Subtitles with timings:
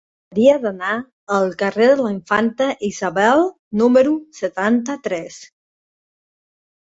[0.35, 0.93] Hauria d'anar
[1.35, 3.45] al carrer de la Infanta Isabel
[3.81, 5.37] número setanta-tres.